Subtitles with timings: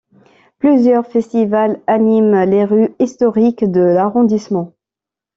[0.57, 4.73] Plusieurs festivals animent les rues historiques de l'arrondissement.